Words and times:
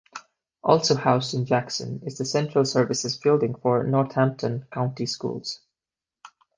Also 0.63 0.95
housed 0.95 1.35
in 1.35 1.45
Jackson 1.45 2.01
is 2.03 2.17
the 2.17 2.25
Central 2.25 2.65
Services 2.65 3.15
building 3.17 3.53
for 3.53 3.83
Northampton 3.83 4.65
County 4.73 5.05
Schools. 5.05 5.61